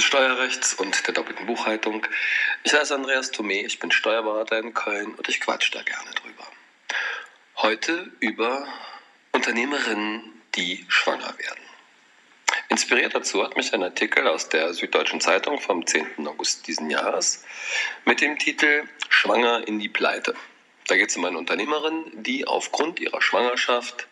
[0.00, 2.06] des Steuerrechts und der doppelten Buchhaltung.
[2.64, 6.46] Ich heiße Andreas Thomé, ich bin Steuerberater in Köln und ich quatsch da gerne drüber.
[7.56, 8.66] Heute über
[9.32, 10.22] Unternehmerinnen,
[10.54, 11.60] die schwanger werden.
[12.70, 16.26] Inspiriert dazu hat mich ein Artikel aus der Süddeutschen Zeitung vom 10.
[16.26, 17.44] August diesen Jahres
[18.06, 20.34] mit dem Titel Schwanger in die Pleite.
[20.86, 24.08] Da geht es um eine Unternehmerin, die aufgrund ihrer Schwangerschaft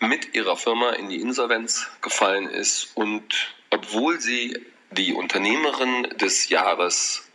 [0.00, 7.28] mit ihrer Firma in die Insolvenz gefallen ist und obwohl sie die Unternehmerin des Jahres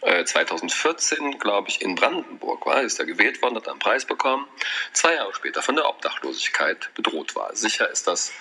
[0.00, 4.46] äh, 2014, glaube ich, in Brandenburg war, ist da gewählt worden, hat einen Preis bekommen,
[4.92, 7.54] zwei Jahre später von der Obdachlosigkeit bedroht war.
[7.54, 8.32] Sicher ist das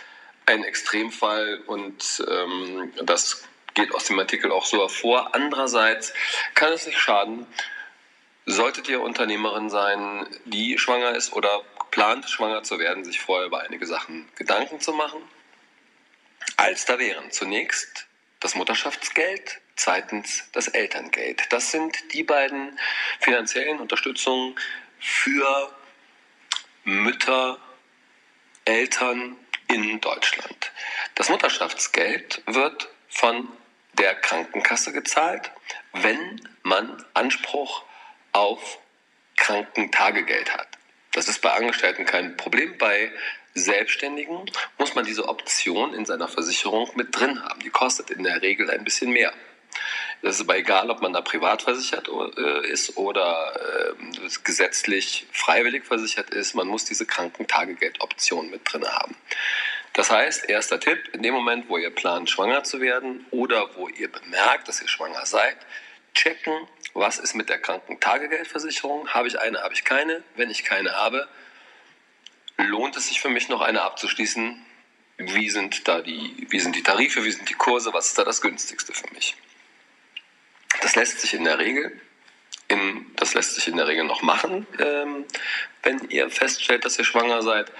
[0.45, 5.35] ein Extremfall und ähm, das geht aus dem Artikel auch so hervor.
[5.35, 6.13] Andererseits
[6.53, 7.45] kann es nicht schaden,
[8.45, 13.61] solltet ihr Unternehmerin sein, die schwanger ist oder plant, schwanger zu werden, sich vorher über
[13.61, 15.21] einige Sachen Gedanken zu machen.
[16.55, 18.07] Als da wären zunächst
[18.39, 21.41] das Mutterschaftsgeld, zweitens das Elterngeld.
[21.51, 22.77] Das sind die beiden
[23.19, 24.55] finanziellen Unterstützungen
[24.99, 25.71] für
[26.83, 27.59] Mütter,
[28.65, 29.35] Eltern
[29.67, 30.71] in Deutschland.
[31.15, 33.47] Das Mutterschaftsgeld wird von
[33.93, 35.51] der Krankenkasse gezahlt,
[35.93, 37.83] wenn man Anspruch
[38.31, 38.79] auf
[39.35, 40.67] Krankentagegeld hat.
[41.13, 42.77] Das ist bei Angestellten kein Problem.
[42.77, 43.11] Bei
[43.53, 44.49] Selbstständigen
[44.87, 47.59] muss man diese Option in seiner Versicherung mit drin haben.
[47.59, 49.33] Die kostet in der Regel ein bisschen mehr.
[50.21, 53.53] Das ist aber egal, ob man da privat versichert äh, ist oder
[53.93, 56.55] äh, gesetzlich freiwillig versichert ist.
[56.55, 59.17] Man muss diese Krankentagegeldoption mit drin haben.
[59.91, 63.89] Das heißt, erster Tipp, in dem Moment, wo ihr plant, schwanger zu werden oder wo
[63.89, 65.57] ihr bemerkt, dass ihr schwanger seid,
[66.13, 66.53] checken,
[66.93, 69.09] was ist mit der Krankentagegeldversicherung?
[69.09, 70.23] Habe ich eine, habe ich keine?
[70.37, 71.27] Wenn ich keine habe,
[72.55, 74.63] lohnt es sich für mich noch eine abzuschließen?
[75.17, 78.23] Wie sind da die, wie sind die Tarife, wie sind die Kurse, was ist da
[78.23, 79.35] das günstigste für mich?
[80.81, 81.99] Das lässt sich in der Regel
[82.67, 85.25] in, das lässt sich in der Regel noch machen, ähm,
[85.83, 87.71] wenn ihr feststellt, dass ihr schwanger seid,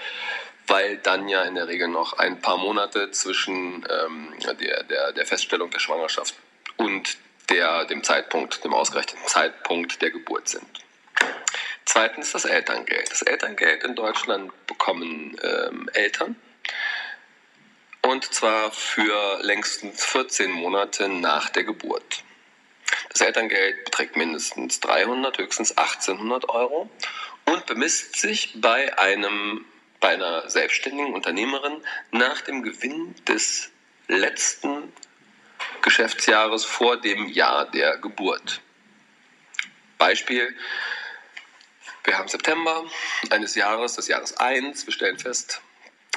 [0.66, 5.26] weil dann ja in der Regel noch ein paar Monate zwischen ähm, der, der, der
[5.26, 6.34] Feststellung der Schwangerschaft
[6.76, 7.18] und
[7.50, 10.66] der, dem Zeitpunkt, dem ausgerechneten Zeitpunkt der Geburt sind.
[11.86, 13.10] Zweitens das Elterngeld.
[13.10, 16.36] Das Elterngeld in Deutschland bekommen ähm, Eltern
[18.08, 22.24] und zwar für längstens 14 Monate nach der Geburt.
[23.10, 26.88] Das Elterngeld beträgt mindestens 300, höchstens 1800 Euro
[27.44, 29.66] und bemisst sich bei, einem,
[30.00, 33.70] bei einer selbstständigen Unternehmerin nach dem Gewinn des
[34.06, 34.90] letzten
[35.82, 38.62] Geschäftsjahres vor dem Jahr der Geburt.
[39.98, 40.56] Beispiel,
[42.04, 42.86] wir haben September
[43.28, 45.60] eines Jahres, des Jahres 1, wir stellen fest,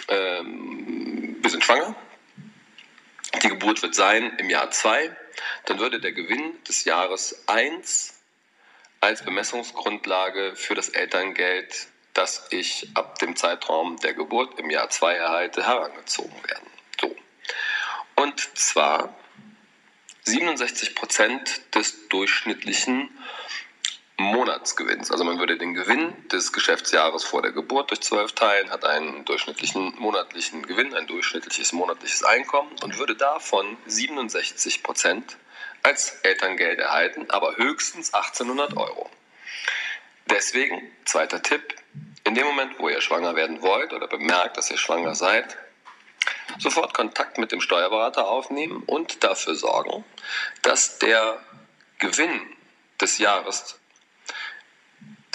[0.08, 0.81] ähm,
[1.52, 1.96] sind schwanger.
[3.44, 5.16] Die Geburt wird sein im Jahr 2,
[5.66, 8.14] dann würde der Gewinn des Jahres 1
[9.00, 15.14] als Bemessungsgrundlage für das Elterngeld, das ich ab dem Zeitraum der Geburt im Jahr 2
[15.16, 16.68] erhalte, herangezogen werden.
[17.00, 17.16] So.
[18.16, 19.16] Und zwar
[20.24, 23.10] 67 Prozent des durchschnittlichen
[24.22, 25.12] Monatsgewinns.
[25.12, 29.26] Also man würde den Gewinn des Geschäftsjahres vor der Geburt durch 12 teilen, hat einen
[29.26, 35.38] durchschnittlichen monatlichen Gewinn, ein durchschnittliches monatliches Einkommen und würde davon 67 Prozent
[35.84, 39.10] als Elterngeld erhalten, aber höchstens 1800 Euro.
[40.30, 41.76] Deswegen, zweiter Tipp,
[42.24, 45.58] in dem Moment, wo ihr schwanger werden wollt oder bemerkt, dass ihr schwanger seid,
[46.60, 50.06] sofort Kontakt mit dem Steuerberater aufnehmen und dafür sorgen,
[50.62, 51.40] dass der
[51.98, 52.42] Gewinn
[53.00, 53.80] des Jahres,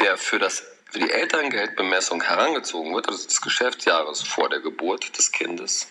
[0.06, 5.32] der für, das, für die Elterngeldbemessung herangezogen wird, also des Geschäftsjahres vor der Geburt des
[5.32, 5.88] Kindes,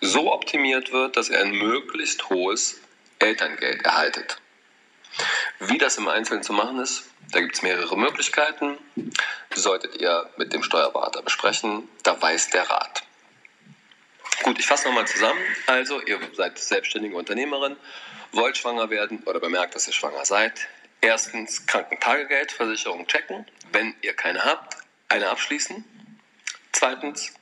[0.00, 2.80] so optimiert wird, dass er ein möglichst hohes
[3.18, 4.40] Elterngeld erhaltet.
[5.58, 8.78] Wie das im Einzelnen zu machen ist, da gibt es mehrere Möglichkeiten.
[9.54, 13.02] Solltet ihr mit dem Steuerberater besprechen, da weiß der Rat.
[14.44, 15.40] Gut, ich fasse nochmal zusammen.
[15.66, 17.76] Also, ihr seid selbstständige Unternehmerin,
[18.32, 20.68] wollt schwanger werden oder bemerkt, dass ihr schwanger seid.
[21.00, 23.46] Erstens Krankentagegeldversicherung checken.
[23.72, 24.76] Wenn ihr keine habt,
[25.08, 25.84] eine abschließen.
[26.72, 27.32] Zweitens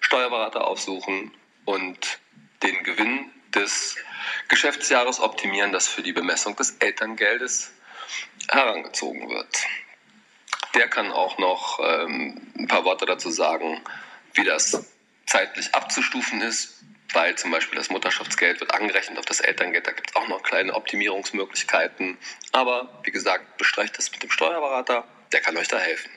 [0.00, 1.32] Steuerberater aufsuchen
[1.64, 2.18] und
[2.62, 3.96] den Gewinn des
[4.48, 7.72] Geschäftsjahres optimieren, das für die Bemessung des Elterngeldes
[8.48, 9.66] herangezogen wird.
[10.74, 13.80] Der kann auch noch ähm, ein paar Worte dazu sagen,
[14.34, 14.84] wie das
[15.26, 16.84] zeitlich abzustufen ist,
[17.14, 19.86] weil zum Beispiel das Mutterschaftsgeld wird angerechnet auf das Elterngeld.
[19.86, 22.18] Da gibt es auch noch kleine Optimierungsmöglichkeiten.
[22.52, 26.10] Aber wie gesagt, bestreicht das mit dem Steuerberater, der kann euch da helfen.